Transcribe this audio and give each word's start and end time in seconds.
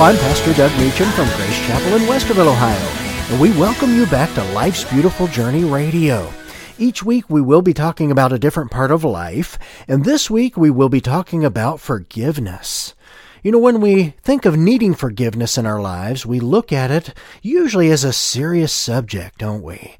I'm 0.00 0.16
Pastor 0.16 0.54
Doug 0.54 0.72
Meacham 0.80 1.10
from 1.10 1.26
Grace 1.36 1.66
Chapel 1.66 1.94
in 1.94 2.02
Westerville, 2.04 2.50
Ohio, 2.50 3.30
and 3.30 3.38
we 3.38 3.50
welcome 3.50 3.94
you 3.94 4.06
back 4.06 4.32
to 4.34 4.42
Life's 4.54 4.82
Beautiful 4.84 5.26
Journey 5.26 5.62
Radio. 5.64 6.32
Each 6.78 7.02
week 7.02 7.28
we 7.28 7.42
will 7.42 7.60
be 7.60 7.74
talking 7.74 8.10
about 8.10 8.32
a 8.32 8.38
different 8.38 8.70
part 8.70 8.90
of 8.90 9.04
life, 9.04 9.58
and 9.86 10.02
this 10.02 10.30
week 10.30 10.56
we 10.56 10.70
will 10.70 10.88
be 10.88 11.02
talking 11.02 11.44
about 11.44 11.80
forgiveness. 11.80 12.94
You 13.42 13.52
know, 13.52 13.58
when 13.58 13.82
we 13.82 14.14
think 14.22 14.46
of 14.46 14.56
needing 14.56 14.94
forgiveness 14.94 15.58
in 15.58 15.66
our 15.66 15.82
lives, 15.82 16.24
we 16.24 16.40
look 16.40 16.72
at 16.72 16.90
it 16.90 17.12
usually 17.42 17.90
as 17.90 18.02
a 18.02 18.10
serious 18.14 18.72
subject, 18.72 19.36
don't 19.36 19.62
we? 19.62 19.98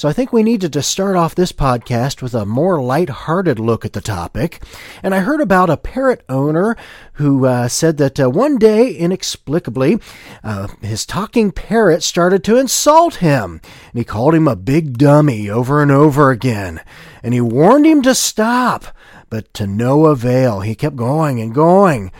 So 0.00 0.08
I 0.08 0.14
think 0.14 0.32
we 0.32 0.42
needed 0.42 0.72
to 0.72 0.82
start 0.82 1.14
off 1.14 1.34
this 1.34 1.52
podcast 1.52 2.22
with 2.22 2.32
a 2.32 2.46
more 2.46 2.82
light-hearted 2.82 3.60
look 3.60 3.84
at 3.84 3.92
the 3.92 4.00
topic. 4.00 4.62
And 5.02 5.14
I 5.14 5.18
heard 5.18 5.42
about 5.42 5.68
a 5.68 5.76
parrot 5.76 6.24
owner 6.26 6.74
who 7.20 7.44
uh, 7.44 7.68
said 7.68 7.98
that 7.98 8.18
uh, 8.18 8.30
one 8.30 8.56
day, 8.56 8.94
inexplicably, 8.94 10.00
uh, 10.42 10.68
his 10.80 11.04
talking 11.04 11.52
parrot 11.52 12.02
started 12.02 12.42
to 12.44 12.56
insult 12.56 13.16
him. 13.16 13.60
And 13.92 13.98
he 13.98 14.04
called 14.04 14.34
him 14.34 14.48
a 14.48 14.56
big 14.56 14.96
dummy 14.96 15.50
over 15.50 15.82
and 15.82 15.90
over 15.90 16.30
again. 16.30 16.80
And 17.22 17.34
he 17.34 17.42
warned 17.42 17.84
him 17.84 18.00
to 18.00 18.14
stop, 18.14 18.86
but 19.28 19.52
to 19.52 19.66
no 19.66 20.06
avail. 20.06 20.60
He 20.60 20.74
kept 20.74 20.96
going 20.96 21.42
and 21.42 21.54
going. 21.54 22.10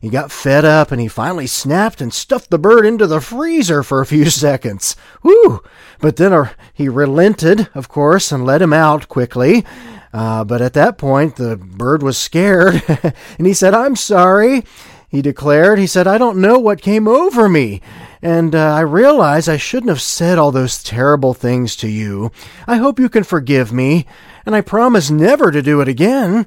He 0.00 0.10
got 0.10 0.30
fed 0.30 0.64
up 0.64 0.92
and 0.92 1.00
he 1.00 1.08
finally 1.08 1.46
snapped 1.46 2.00
and 2.00 2.12
stuffed 2.12 2.50
the 2.50 2.58
bird 2.58 2.86
into 2.86 3.06
the 3.06 3.20
freezer 3.20 3.82
for 3.82 4.00
a 4.00 4.06
few 4.06 4.30
seconds. 4.30 4.96
Whew! 5.22 5.62
But 6.00 6.16
then 6.16 6.32
uh, 6.32 6.50
he 6.72 6.88
relented, 6.88 7.68
of 7.74 7.88
course, 7.88 8.30
and 8.30 8.44
let 8.44 8.62
him 8.62 8.72
out 8.72 9.08
quickly. 9.08 9.64
Uh, 10.12 10.44
but 10.44 10.62
at 10.62 10.72
that 10.74 10.98
point, 10.98 11.36
the 11.36 11.56
bird 11.56 12.02
was 12.02 12.16
scared 12.16 12.82
and 13.38 13.46
he 13.46 13.52
said, 13.52 13.74
I'm 13.74 13.96
sorry. 13.96 14.64
He 15.08 15.22
declared, 15.22 15.78
he 15.78 15.86
said, 15.86 16.06
I 16.06 16.18
don't 16.18 16.40
know 16.40 16.58
what 16.58 16.82
came 16.82 17.08
over 17.08 17.48
me. 17.48 17.80
And 18.20 18.54
uh, 18.54 18.74
I 18.74 18.80
realize 18.80 19.48
I 19.48 19.56
shouldn't 19.56 19.88
have 19.88 20.02
said 20.02 20.38
all 20.38 20.52
those 20.52 20.82
terrible 20.82 21.34
things 21.34 21.76
to 21.76 21.88
you. 21.88 22.30
I 22.66 22.76
hope 22.76 22.98
you 22.98 23.08
can 23.08 23.24
forgive 23.24 23.72
me, 23.72 24.06
and 24.44 24.54
I 24.54 24.60
promise 24.60 25.10
never 25.10 25.50
to 25.50 25.62
do 25.62 25.80
it 25.80 25.88
again. 25.88 26.46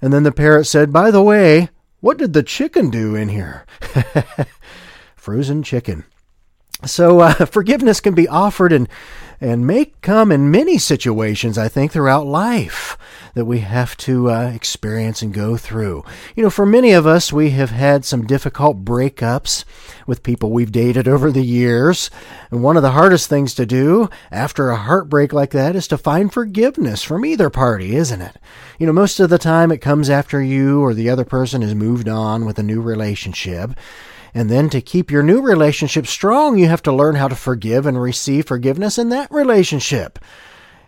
And 0.00 0.12
then 0.12 0.22
the 0.22 0.32
parrot 0.32 0.64
said, 0.66 0.92
By 0.92 1.10
the 1.10 1.22
way, 1.22 1.68
what 2.02 2.18
did 2.18 2.32
the 2.32 2.42
chicken 2.42 2.90
do 2.90 3.14
in 3.14 3.28
here? 3.28 3.64
Frozen 5.16 5.62
chicken. 5.62 6.04
So 6.84 7.20
uh, 7.20 7.32
forgiveness 7.46 8.00
can 8.00 8.14
be 8.14 8.26
offered 8.26 8.72
and 8.72 8.88
and 9.42 9.66
may 9.66 9.86
come 10.02 10.30
in 10.30 10.52
many 10.52 10.78
situations, 10.78 11.58
I 11.58 11.66
think, 11.66 11.90
throughout 11.90 12.26
life 12.26 12.96
that 13.34 13.44
we 13.44 13.58
have 13.58 13.96
to 13.96 14.30
uh, 14.30 14.52
experience 14.54 15.20
and 15.20 15.34
go 15.34 15.56
through. 15.56 16.04
You 16.36 16.44
know, 16.44 16.50
for 16.50 16.64
many 16.64 16.92
of 16.92 17.08
us, 17.08 17.32
we 17.32 17.50
have 17.50 17.70
had 17.70 18.04
some 18.04 18.24
difficult 18.24 18.84
breakups 18.84 19.64
with 20.06 20.22
people 20.22 20.52
we've 20.52 20.70
dated 20.70 21.08
over 21.08 21.32
the 21.32 21.42
years. 21.42 22.08
And 22.52 22.62
one 22.62 22.76
of 22.76 22.84
the 22.84 22.92
hardest 22.92 23.28
things 23.28 23.52
to 23.54 23.66
do 23.66 24.08
after 24.30 24.70
a 24.70 24.76
heartbreak 24.76 25.32
like 25.32 25.50
that 25.50 25.74
is 25.74 25.88
to 25.88 25.98
find 25.98 26.32
forgiveness 26.32 27.02
from 27.02 27.26
either 27.26 27.50
party, 27.50 27.96
isn't 27.96 28.20
it? 28.20 28.36
You 28.78 28.86
know, 28.86 28.92
most 28.92 29.18
of 29.18 29.28
the 29.28 29.38
time 29.38 29.72
it 29.72 29.78
comes 29.78 30.08
after 30.08 30.40
you 30.40 30.80
or 30.80 30.94
the 30.94 31.10
other 31.10 31.24
person 31.24 31.62
has 31.62 31.74
moved 31.74 32.08
on 32.08 32.44
with 32.44 32.60
a 32.60 32.62
new 32.62 32.80
relationship. 32.80 33.72
And 34.34 34.48
then 34.48 34.70
to 34.70 34.80
keep 34.80 35.10
your 35.10 35.22
new 35.22 35.42
relationship 35.42 36.06
strong, 36.06 36.58
you 36.58 36.66
have 36.66 36.82
to 36.82 36.92
learn 36.92 37.16
how 37.16 37.28
to 37.28 37.36
forgive 37.36 37.84
and 37.84 38.00
receive 38.00 38.46
forgiveness 38.46 38.96
in 38.96 39.10
that 39.10 39.30
relationship. 39.32 40.18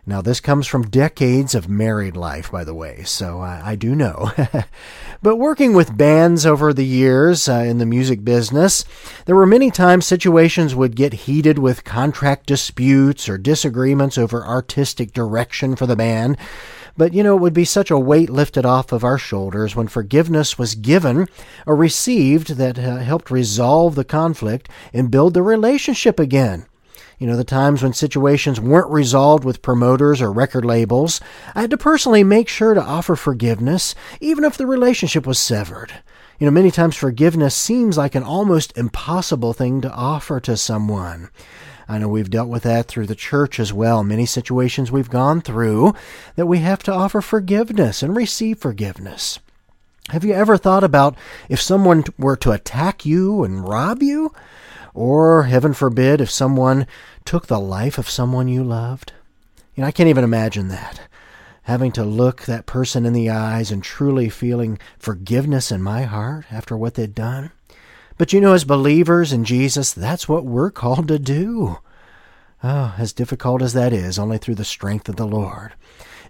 Now, 0.07 0.21
this 0.21 0.39
comes 0.39 0.67
from 0.67 0.91
decades 0.91 1.55
of 1.55 1.67
married 1.67 2.15
life, 2.15 2.53
by 2.53 2.63
the 2.63 2.75
way, 2.75 3.05
so 3.05 3.41
I, 3.41 3.71
I 3.71 3.75
do 3.75 3.95
know. 3.95 4.33
but 5.23 5.37
working 5.37 5.73
with 5.73 5.97
bands 5.97 6.45
over 6.45 6.75
the 6.75 6.85
years 6.85 7.49
uh, 7.49 7.55
in 7.55 7.79
the 7.79 7.87
music 7.87 8.23
business, 8.23 8.85
there 9.25 9.35
were 9.35 9.47
many 9.47 9.71
times 9.71 10.05
situations 10.05 10.75
would 10.75 10.95
get 10.95 11.15
heated 11.15 11.59
with 11.59 11.85
contract 11.85 12.45
disputes 12.45 13.31
or 13.31 13.39
disagreements 13.39 14.19
over 14.19 14.45
artistic 14.45 15.15
direction 15.15 15.75
for 15.75 15.87
the 15.87 15.97
band. 15.97 16.37
But, 16.99 17.15
you 17.15 17.23
know, 17.23 17.35
it 17.35 17.41
would 17.41 17.55
be 17.55 17.65
such 17.65 17.91
a 17.91 17.99
weight 17.99 18.29
lifted 18.29 18.67
off 18.67 18.93
of 18.93 19.05
our 19.05 19.19
shoulders 19.19 19.75
when 19.75 19.89
forgiveness 19.89 20.59
was 20.59 20.75
given 20.75 21.29
or 21.67 21.75
received 21.75 22.57
that 22.57 22.79
uh, 22.79 22.99
helped 22.99 23.31
resolve 23.31 23.95
the 23.95 24.05
conflict 24.05 24.69
and 24.93 25.11
build 25.11 25.33
the 25.33 25.43
relationship 25.43 26.21
again. 26.21 26.67
You 27.25 27.31
know, 27.31 27.39
the 27.39 27.43
times 27.45 27.83
when 27.83 27.95
situations 27.95 28.61
weren't 28.61 28.91
resolved 28.91 29.45
with 29.45 29.63
promoters 29.63 30.21
or 30.21 30.31
record 30.31 30.63
labels, 30.63 31.23
I 31.55 31.63
had 31.63 31.71
to 31.71 31.79
personally 31.79 32.23
make 32.23 32.51
sure 32.51 32.75
to 32.75 32.83
offer 32.83 33.17
forgiveness, 33.17 33.95
even 34.21 34.45
if 34.45 34.59
the 34.59 34.67
relationship 34.67 35.27
was 35.27 35.39
severed. 35.39 35.91
You 36.39 36.45
know, 36.45 36.51
many 36.51 36.71
times 36.71 36.97
forgiveness 36.97 37.55
seems 37.55 37.97
like 37.97 38.15
an 38.15 38.25
almost 38.25 38.77
impossible 38.77 39.55
thing 39.55 39.81
to 39.81 39.91
offer 39.91 40.39
to 40.41 40.55
someone. 40.55 41.31
I 41.89 41.97
know 41.97 42.09
we've 42.09 42.29
dealt 42.29 42.51
with 42.51 42.65
that 42.65 42.89
through 42.89 43.07
the 43.07 43.15
church 43.15 43.59
as 43.59 43.73
well. 43.73 44.05
Many 44.05 44.27
situations 44.27 44.93
we've 44.93 45.09
gone 45.09 45.41
through 45.41 45.95
that 46.37 46.45
we 46.45 46.59
have 46.59 46.83
to 46.83 46.93
offer 46.93 47.23
forgiveness 47.23 48.03
and 48.03 48.15
receive 48.15 48.59
forgiveness. 48.59 49.39
Have 50.11 50.27
you 50.27 50.35
ever 50.35 50.59
thought 50.59 50.85
about 50.85 51.17
if 51.49 51.59
someone 51.59 52.05
were 52.19 52.37
to 52.37 52.53
attack 52.53 53.07
you 53.07 53.45
and 53.45 53.67
rob 53.67 54.03
you? 54.03 54.31
Or, 54.95 55.43
heaven 55.43 55.75
forbid, 55.75 56.21
if 56.21 56.31
someone 56.31 56.87
took 57.25 57.49
the 57.49 57.59
life 57.59 57.99
of 57.99 58.09
someone 58.09 58.49
you 58.49 58.63
loved? 58.63 59.13
You 59.75 59.83
know, 59.83 59.89
I 59.89 59.93
can't 59.93 60.09
even 60.09 60.25
imagine 60.25 60.69
that. 60.69 61.01
Having 61.65 61.93
to 61.93 62.05
look 62.05 62.43
that 62.43 62.67
person 62.67 63.05
in 63.05 63.13
the 63.13 63.29
eyes 63.29 63.73
and 63.73 63.83
truly 63.83 64.29
feeling 64.29 64.79
forgiveness 64.99 65.73
in 65.73 65.83
my 65.83 66.03
heart 66.03 66.47
after 66.51 66.77
what 66.77 66.95
they'd 66.95 67.15
done. 67.15 67.51
But 68.17 68.33
you 68.33 68.41
know, 68.41 68.53
as 68.53 68.65
believers 68.65 69.33
in 69.33 69.45
Jesus, 69.45 69.93
that's 69.93 70.29
what 70.29 70.45
we're 70.45 70.71
called 70.71 71.09
to 71.09 71.19
do. 71.19 71.79
Oh, 72.63 72.95
as 72.97 73.13
difficult 73.13 73.63
as 73.63 73.73
that 73.73 73.93
is, 73.93 74.19
only 74.19 74.39
through 74.39 74.55
the 74.55 74.65
strength 74.65 75.09
of 75.09 75.17
the 75.17 75.27
Lord. 75.27 75.73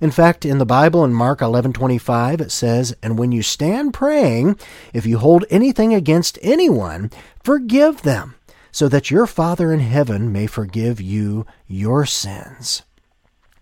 In 0.01 0.11
fact, 0.11 0.45
in 0.45 0.59
the 0.59 0.67
Bible 0.67 1.05
in 1.05 1.13
Mark 1.13 1.41
11:25 1.41 2.41
it 2.41 2.51
says, 2.51 2.97
"And 3.03 3.19
when 3.19 3.31
you 3.31 3.43
stand 3.43 3.93
praying, 3.95 4.57
if 4.93 5.05
you 5.05 5.19
hold 5.19 5.45
anything 5.51 5.93
against 5.95 6.39
anyone, 6.43 7.11
forgive 7.43 8.03
them, 8.03 8.35
so 8.75 8.89
that 8.89 9.09
your 9.09 9.25
Father 9.25 9.73
in 9.73 9.79
heaven 9.79 10.33
may 10.33 10.49
forgive 10.49 11.01
you 11.01 11.47
your 11.69 12.05
sins." 12.05 12.83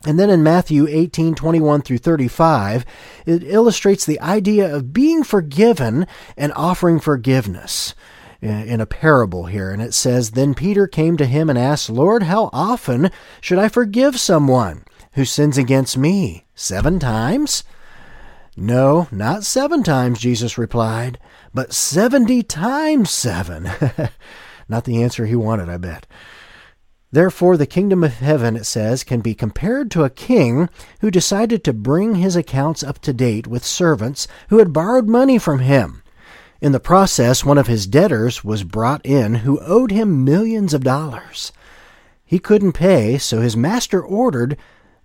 And 0.07 0.19
then 0.19 0.31
in 0.31 0.43
Matthew 0.43 0.89
18, 0.89 1.35
21 1.35 1.83
through 1.83 1.99
35, 1.99 2.87
it 3.27 3.43
illustrates 3.45 4.07
the 4.07 4.21
idea 4.21 4.75
of 4.75 4.95
being 4.95 5.23
forgiven 5.23 6.07
and 6.37 6.53
offering 6.57 6.99
forgiveness 6.99 7.95
in 8.41 8.81
a 8.81 8.87
parable 8.87 9.47
here. 9.47 9.71
And 9.71 9.81
it 9.81 9.95
says, 9.95 10.33
Then 10.33 10.55
Peter 10.55 10.89
came 10.89 11.17
to 11.19 11.27
him 11.27 11.49
and 11.49 11.59
asked, 11.59 11.89
Lord, 11.89 12.25
how 12.25 12.51
often 12.53 13.11
should 13.41 13.59
I 13.59 13.69
forgive 13.69 14.19
someone 14.19 14.85
who 15.13 15.25
sins 15.25 15.57
against 15.57 15.97
me? 15.97 16.47
Seven 16.55 16.99
times? 16.99 17.63
No, 18.57 19.07
not 19.11 19.45
seven 19.45 19.83
times, 19.83 20.19
Jesus 20.19 20.59
replied, 20.59 21.19
but 21.55 21.73
seventy 21.73 22.43
times 22.43 23.11
seven. 23.11 23.71
not 24.69 24.85
the 24.85 25.03
answer 25.03 25.27
he 25.27 25.37
wanted, 25.37 25.69
I 25.69 25.77
bet. 25.77 26.07
Therefore, 27.13 27.59
the 27.59 27.67
kingdom 27.67 28.03
of 28.03 28.15
heaven, 28.15 28.57
it 28.57 28.65
says, 28.65 29.05
can 29.05 29.21
be 29.21 29.35
compared 29.35 29.91
to 29.91 30.05
a 30.05 30.11
king 30.11 30.71
who 31.01 31.11
decided 31.11 31.63
to 31.65 31.75
bring 31.75 32.15
his 32.15 32.37
accounts 32.37 32.83
up 32.83 33.01
to 33.01 33.13
date 33.13 33.47
with 33.47 33.65
servants 33.65 34.27
who 34.49 34.59
had 34.59 34.73
borrowed 34.73 35.09
money 35.09 35.39
from 35.39 35.59
him. 35.59 36.03
In 36.63 36.73
the 36.73 36.81
process, 36.81 37.45
one 37.45 37.59
of 37.59 37.67
his 37.67 37.87
debtors 37.87 38.43
was 38.43 38.65
brought 38.65 39.05
in 39.05 39.35
who 39.37 39.61
owed 39.61 39.91
him 39.91 40.25
millions 40.25 40.73
of 40.73 40.85
dollars. 40.85 41.53
He 42.25 42.39
couldn't 42.39 42.73
pay, 42.73 43.19
so 43.19 43.43
his 43.43 43.57
master 43.57 44.01
ordered 44.01 44.57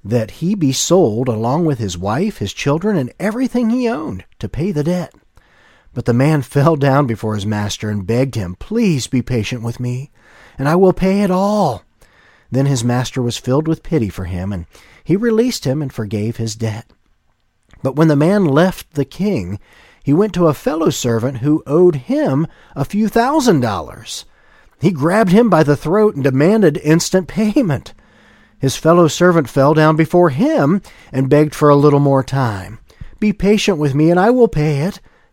that 0.01 0.31
he 0.31 0.55
be 0.55 0.71
sold 0.71 1.27
along 1.27 1.65
with 1.65 1.79
his 1.79 1.97
wife, 1.97 2.37
his 2.37 2.53
children, 2.53 2.95
and 2.95 3.11
everything 3.19 3.69
he 3.69 3.89
owned 3.89 4.23
to 4.39 4.47
pay 4.47 4.71
the 4.71 4.83
debt. 4.83 5.13
But 5.93 6.05
the 6.05 6.13
man 6.13 6.41
fell 6.43 6.75
down 6.75 7.07
before 7.07 7.35
his 7.35 7.45
master 7.45 7.89
and 7.89 8.07
begged 8.07 8.35
him, 8.35 8.55
Please 8.55 9.07
be 9.07 9.21
patient 9.21 9.63
with 9.63 9.79
me, 9.79 10.11
and 10.57 10.67
I 10.67 10.75
will 10.75 10.93
pay 10.93 11.21
it 11.21 11.31
all. 11.31 11.83
Then 12.51 12.65
his 12.65 12.83
master 12.83 13.21
was 13.21 13.37
filled 13.37 13.67
with 13.67 13.83
pity 13.83 14.09
for 14.09 14.25
him, 14.25 14.53
and 14.53 14.65
he 15.03 15.15
released 15.15 15.65
him 15.65 15.81
and 15.81 15.91
forgave 15.91 16.37
his 16.37 16.55
debt. 16.55 16.91
But 17.83 17.95
when 17.95 18.07
the 18.07 18.15
man 18.15 18.45
left 18.45 18.93
the 18.93 19.05
king, 19.05 19.59
he 20.03 20.13
went 20.13 20.33
to 20.33 20.47
a 20.47 20.53
fellow 20.53 20.89
servant 20.89 21.39
who 21.39 21.63
owed 21.67 21.95
him 21.95 22.47
a 22.75 22.85
few 22.85 23.07
thousand 23.07 23.59
dollars. 23.59 24.25
He 24.79 24.91
grabbed 24.91 25.31
him 25.31 25.49
by 25.49 25.63
the 25.63 25.75
throat 25.75 26.15
and 26.15 26.23
demanded 26.23 26.77
instant 26.77 27.27
payment. 27.29 27.93
His 28.59 28.77
fellow 28.77 29.07
servant 29.07 29.49
fell 29.49 29.73
down 29.73 29.95
before 29.95 30.29
him 30.29 30.81
and 31.11 31.29
begged 31.29 31.53
for 31.53 31.69
a 31.69 31.75
little 31.75 31.99
more 31.99 32.23
time. 32.23 32.79
Be 33.19 33.33
patient 33.33 33.77
with 33.77 33.93
me 33.93 34.09
and 34.09 34.19
I 34.19 34.29
will 34.29 34.47
pay 34.47 34.79
it, 34.79 34.99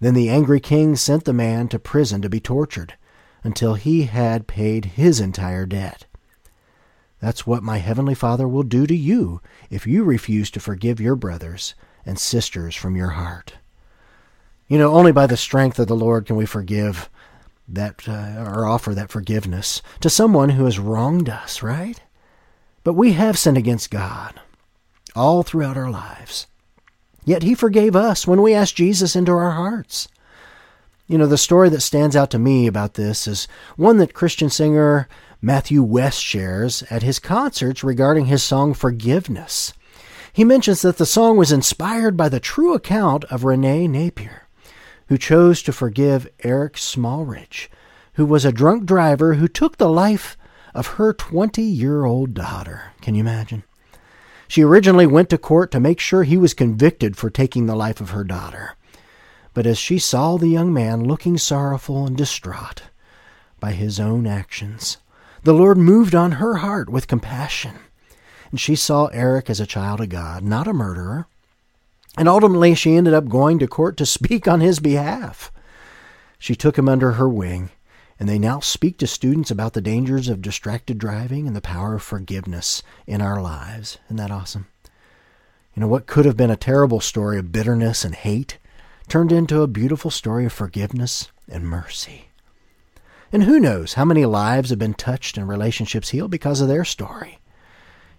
Then 0.00 0.14
the 0.14 0.30
angry 0.30 0.60
king 0.60 0.96
sent 0.96 1.24
the 1.24 1.32
man 1.32 1.68
to 1.68 1.78
prison 1.78 2.22
to 2.22 2.28
be 2.28 2.40
tortured 2.40 2.94
until 3.44 3.74
he 3.74 4.04
had 4.04 4.46
paid 4.46 4.86
his 4.86 5.20
entire 5.20 5.66
debt. 5.66 6.06
That's 7.20 7.46
what 7.46 7.62
my 7.62 7.78
heavenly 7.78 8.14
Father 8.14 8.48
will 8.48 8.62
do 8.62 8.86
to 8.86 8.96
you 8.96 9.40
if 9.68 9.86
you 9.86 10.04
refuse 10.04 10.50
to 10.52 10.60
forgive 10.60 11.00
your 11.00 11.16
brothers 11.16 11.74
and 12.06 12.18
sisters 12.18 12.74
from 12.74 12.96
your 12.96 13.10
heart. 13.10 13.54
You 14.68 14.78
know, 14.78 14.94
only 14.94 15.12
by 15.12 15.26
the 15.26 15.36
strength 15.36 15.78
of 15.78 15.86
the 15.86 15.96
Lord 15.96 16.26
can 16.26 16.36
we 16.36 16.46
forgive 16.46 17.10
that 17.68 18.08
uh, 18.08 18.42
or 18.42 18.64
offer 18.64 18.94
that 18.94 19.10
forgiveness 19.10 19.82
to 20.00 20.08
someone 20.08 20.50
who 20.50 20.64
has 20.64 20.78
wronged 20.78 21.28
us, 21.28 21.62
right? 21.62 22.00
But 22.82 22.94
we 22.94 23.12
have 23.12 23.38
sinned 23.38 23.58
against 23.58 23.90
God 23.90 24.40
all 25.14 25.42
throughout 25.42 25.76
our 25.76 25.90
lives. 25.90 26.46
Yet 27.24 27.42
he 27.42 27.54
forgave 27.54 27.94
us 27.94 28.26
when 28.26 28.42
we 28.42 28.54
asked 28.54 28.76
Jesus 28.76 29.14
into 29.14 29.32
our 29.32 29.52
hearts. 29.52 30.08
You 31.06 31.18
know, 31.18 31.26
the 31.26 31.38
story 31.38 31.68
that 31.70 31.80
stands 31.80 32.14
out 32.14 32.30
to 32.30 32.38
me 32.38 32.66
about 32.66 32.94
this 32.94 33.26
is 33.26 33.48
one 33.76 33.98
that 33.98 34.14
Christian 34.14 34.48
singer 34.48 35.08
Matthew 35.42 35.82
West 35.82 36.22
shares 36.22 36.82
at 36.90 37.02
his 37.02 37.18
concerts 37.18 37.82
regarding 37.82 38.26
his 38.26 38.42
song 38.42 38.74
Forgiveness. 38.74 39.72
He 40.32 40.44
mentions 40.44 40.82
that 40.82 40.98
the 40.98 41.06
song 41.06 41.36
was 41.36 41.50
inspired 41.50 42.16
by 42.16 42.28
the 42.28 42.40
true 42.40 42.74
account 42.74 43.24
of 43.24 43.44
Renee 43.44 43.88
Napier, 43.88 44.46
who 45.08 45.18
chose 45.18 45.62
to 45.62 45.72
forgive 45.72 46.30
Eric 46.44 46.74
Smallridge, 46.74 47.68
who 48.14 48.24
was 48.24 48.44
a 48.44 48.52
drunk 48.52 48.84
driver 48.84 49.34
who 49.34 49.48
took 49.48 49.78
the 49.78 49.88
life 49.88 50.36
of 50.74 50.86
her 50.98 51.12
20 51.12 51.62
year 51.62 52.04
old 52.04 52.34
daughter. 52.34 52.92
Can 53.00 53.14
you 53.14 53.20
imagine? 53.20 53.64
She 54.50 54.64
originally 54.64 55.06
went 55.06 55.30
to 55.30 55.38
court 55.38 55.70
to 55.70 55.78
make 55.78 56.00
sure 56.00 56.24
he 56.24 56.36
was 56.36 56.54
convicted 56.54 57.16
for 57.16 57.30
taking 57.30 57.66
the 57.66 57.76
life 57.76 58.00
of 58.00 58.10
her 58.10 58.24
daughter. 58.24 58.74
But 59.54 59.64
as 59.64 59.78
she 59.78 59.96
saw 60.00 60.38
the 60.38 60.48
young 60.48 60.72
man 60.72 61.04
looking 61.04 61.38
sorrowful 61.38 62.04
and 62.04 62.16
distraught 62.16 62.82
by 63.60 63.70
his 63.70 64.00
own 64.00 64.26
actions, 64.26 64.96
the 65.44 65.54
Lord 65.54 65.78
moved 65.78 66.16
on 66.16 66.32
her 66.32 66.56
heart 66.56 66.90
with 66.90 67.06
compassion. 67.06 67.76
And 68.50 68.58
she 68.58 68.74
saw 68.74 69.06
Eric 69.12 69.48
as 69.48 69.60
a 69.60 69.66
child 69.66 70.00
of 70.00 70.08
God, 70.08 70.42
not 70.42 70.66
a 70.66 70.72
murderer. 70.72 71.28
And 72.18 72.28
ultimately, 72.28 72.74
she 72.74 72.96
ended 72.96 73.14
up 73.14 73.28
going 73.28 73.60
to 73.60 73.68
court 73.68 73.96
to 73.98 74.04
speak 74.18 74.48
on 74.48 74.60
his 74.60 74.80
behalf. 74.80 75.52
She 76.40 76.56
took 76.56 76.76
him 76.76 76.88
under 76.88 77.12
her 77.12 77.28
wing 77.28 77.70
and 78.20 78.28
they 78.28 78.38
now 78.38 78.60
speak 78.60 78.98
to 78.98 79.06
students 79.06 79.50
about 79.50 79.72
the 79.72 79.80
dangers 79.80 80.28
of 80.28 80.42
distracted 80.42 80.98
driving 80.98 81.46
and 81.46 81.56
the 81.56 81.62
power 81.62 81.94
of 81.94 82.02
forgiveness 82.02 82.82
in 83.06 83.22
our 83.22 83.40
lives. 83.40 83.98
Isn't 84.06 84.18
that 84.18 84.30
awesome? 84.30 84.66
You 85.74 85.80
know, 85.80 85.88
what 85.88 86.06
could 86.06 86.26
have 86.26 86.36
been 86.36 86.50
a 86.50 86.56
terrible 86.56 87.00
story 87.00 87.38
of 87.38 87.50
bitterness 87.50 88.04
and 88.04 88.14
hate 88.14 88.58
turned 89.08 89.32
into 89.32 89.62
a 89.62 89.66
beautiful 89.66 90.10
story 90.10 90.44
of 90.44 90.52
forgiveness 90.52 91.30
and 91.48 91.66
mercy. 91.66 92.28
And 93.32 93.44
who 93.44 93.58
knows 93.58 93.94
how 93.94 94.04
many 94.04 94.26
lives 94.26 94.68
have 94.68 94.78
been 94.78 94.94
touched 94.94 95.38
and 95.38 95.48
relationships 95.48 96.10
healed 96.10 96.30
because 96.30 96.60
of 96.60 96.68
their 96.68 96.84
story. 96.84 97.38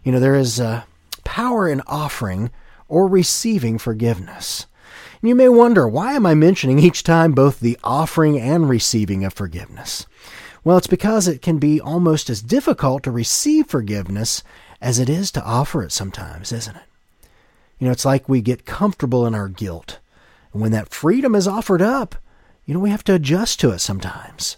You 0.04 0.12
know, 0.12 0.20
there 0.20 0.36
is 0.36 0.60
a 0.60 0.86
power 1.24 1.70
in 1.70 1.82
offering 1.86 2.50
or 2.88 3.08
receiving 3.08 3.78
forgiveness. 3.78 4.66
And 5.22 5.30
you 5.30 5.36
may 5.36 5.50
wonder, 5.50 5.88
why 5.88 6.14
am 6.14 6.26
I 6.26 6.34
mentioning 6.34 6.80
each 6.80 7.04
time 7.04 7.34
both 7.34 7.60
the 7.60 7.78
offering 7.84 8.40
and 8.40 8.68
receiving 8.68 9.24
of 9.24 9.34
forgiveness? 9.34 10.08
Well, 10.64 10.78
it's 10.78 10.88
because 10.88 11.28
it 11.28 11.42
can 11.42 11.58
be 11.58 11.80
almost 11.80 12.30
as 12.30 12.42
difficult 12.42 13.04
to 13.04 13.12
receive 13.12 13.68
forgiveness 13.68 14.44
as 14.82 15.00
it 15.00 15.10
is 15.10 15.32
to 15.32 15.44
offer 15.44 15.84
it 15.84 15.92
sometimes, 15.92 16.52
isn't 16.52 16.76
it? 16.76 16.84
You 17.80 17.86
know, 17.86 17.92
it's 17.92 18.06
like 18.06 18.30
we 18.30 18.42
get 18.42 18.66
comfortable 18.66 19.26
in 19.26 19.34
our 19.34 19.48
guilt. 19.48 20.00
And 20.54 20.62
when 20.62 20.72
that 20.72 20.90
freedom 20.90 21.34
is 21.36 21.48
offered 21.48 21.82
up, 21.82 22.16
you 22.66 22.74
know, 22.74 22.80
we 22.80 22.90
have 22.90 23.04
to 23.06 23.16
adjust 23.16 23.60
to 23.60 23.72
it 23.72 23.80
sometimes. 23.80 24.58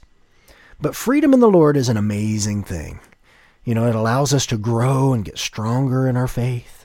But 0.82 0.96
freedom 0.96 1.34
in 1.34 1.40
the 1.40 1.50
Lord 1.50 1.78
is 1.78 1.88
an 1.88 1.98
amazing 1.98 2.64
thing. 2.64 3.00
You 3.64 3.76
know, 3.76 3.88
it 3.88 3.96
allows 3.96 4.34
us 4.34 4.46
to 4.48 4.58
grow 4.58 5.14
and 5.14 5.24
get 5.24 5.38
stronger 5.38 6.08
in 6.08 6.18
our 6.18 6.28
faith. 6.28 6.83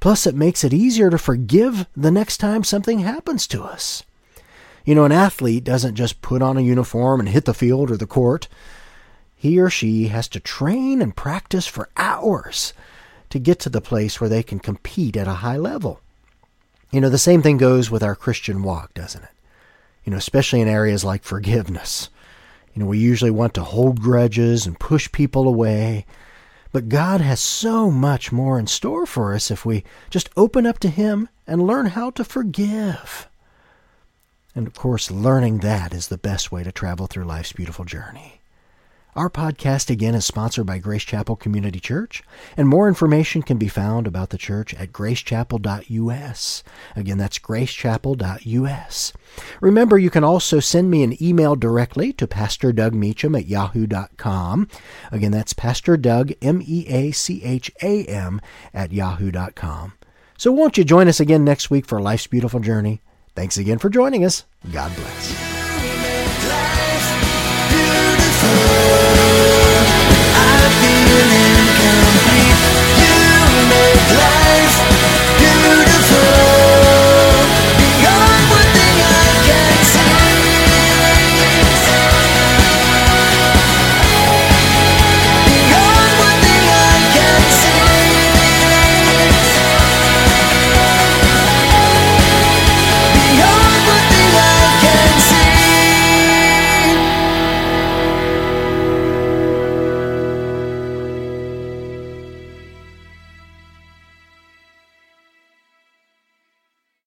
Plus, 0.00 0.26
it 0.26 0.34
makes 0.34 0.62
it 0.62 0.74
easier 0.74 1.10
to 1.10 1.18
forgive 1.18 1.86
the 1.96 2.10
next 2.10 2.38
time 2.38 2.62
something 2.62 3.00
happens 3.00 3.46
to 3.46 3.62
us. 3.62 4.02
You 4.84 4.94
know, 4.94 5.04
an 5.04 5.12
athlete 5.12 5.64
doesn't 5.64 5.96
just 5.96 6.22
put 6.22 6.42
on 6.42 6.56
a 6.56 6.60
uniform 6.60 7.20
and 7.20 7.28
hit 7.28 7.44
the 7.44 7.54
field 7.54 7.90
or 7.90 7.96
the 7.96 8.06
court. 8.06 8.46
He 9.34 9.58
or 9.58 9.68
she 9.68 10.08
has 10.08 10.28
to 10.28 10.40
train 10.40 11.02
and 11.02 11.16
practice 11.16 11.66
for 11.66 11.88
hours 11.96 12.72
to 13.30 13.38
get 13.38 13.58
to 13.60 13.68
the 13.68 13.80
place 13.80 14.20
where 14.20 14.30
they 14.30 14.42
can 14.42 14.60
compete 14.60 15.16
at 15.16 15.26
a 15.26 15.34
high 15.34 15.56
level. 15.56 16.00
You 16.92 17.00
know, 17.00 17.08
the 17.08 17.18
same 17.18 17.42
thing 17.42 17.56
goes 17.56 17.90
with 17.90 18.02
our 18.02 18.14
Christian 18.14 18.62
walk, 18.62 18.94
doesn't 18.94 19.24
it? 19.24 19.30
You 20.04 20.12
know, 20.12 20.18
especially 20.18 20.60
in 20.60 20.68
areas 20.68 21.04
like 21.04 21.24
forgiveness. 21.24 22.08
You 22.72 22.82
know, 22.82 22.88
we 22.88 22.98
usually 22.98 23.30
want 23.30 23.54
to 23.54 23.64
hold 23.64 24.00
grudges 24.00 24.66
and 24.66 24.78
push 24.78 25.10
people 25.10 25.48
away. 25.48 26.06
But 26.72 26.88
God 26.88 27.20
has 27.20 27.40
so 27.40 27.90
much 27.90 28.32
more 28.32 28.58
in 28.58 28.66
store 28.66 29.06
for 29.06 29.34
us 29.34 29.50
if 29.50 29.64
we 29.64 29.84
just 30.10 30.30
open 30.36 30.66
up 30.66 30.78
to 30.80 30.88
Him 30.88 31.28
and 31.46 31.66
learn 31.66 31.86
how 31.86 32.10
to 32.10 32.24
forgive. 32.24 33.28
And 34.54 34.66
of 34.66 34.74
course, 34.74 35.10
learning 35.10 35.58
that 35.58 35.92
is 35.92 36.08
the 36.08 36.18
best 36.18 36.50
way 36.50 36.64
to 36.64 36.72
travel 36.72 37.06
through 37.06 37.24
life's 37.24 37.52
beautiful 37.52 37.84
journey. 37.84 38.40
Our 39.16 39.30
podcast 39.30 39.88
again 39.88 40.14
is 40.14 40.26
sponsored 40.26 40.66
by 40.66 40.76
Grace 40.76 41.02
Chapel 41.02 41.36
Community 41.36 41.80
Church, 41.80 42.22
and 42.54 42.68
more 42.68 42.86
information 42.86 43.40
can 43.40 43.56
be 43.56 43.66
found 43.66 44.06
about 44.06 44.28
the 44.28 44.36
church 44.36 44.74
at 44.74 44.92
gracechapel.us. 44.92 46.62
Again, 46.94 47.16
that's 47.16 47.38
gracechapel.us. 47.38 49.12
Remember, 49.62 49.96
you 49.96 50.10
can 50.10 50.22
also 50.22 50.60
send 50.60 50.90
me 50.90 51.02
an 51.02 51.22
email 51.22 51.56
directly 51.56 52.12
to 52.12 52.26
Pastor 52.26 52.74
Doug 52.74 52.92
Meacham 52.92 53.34
at 53.34 53.46
yahoo.com. 53.46 54.68
Again, 55.10 55.32
that's 55.32 55.54
Pastor 55.54 55.96
Doug, 55.96 56.32
M 56.42 56.60
E 56.62 56.86
A 56.86 57.10
C 57.12 57.42
H 57.42 57.70
A 57.82 58.04
M, 58.04 58.42
at 58.74 58.92
yahoo.com. 58.92 59.94
So 60.36 60.52
won't 60.52 60.76
you 60.76 60.84
join 60.84 61.08
us 61.08 61.20
again 61.20 61.42
next 61.42 61.70
week 61.70 61.86
for 61.86 62.02
Life's 62.02 62.26
Beautiful 62.26 62.60
Journey? 62.60 63.00
Thanks 63.34 63.56
again 63.56 63.78
for 63.78 63.88
joining 63.88 64.26
us. 64.26 64.44
God 64.70 64.94
bless. 64.94 65.55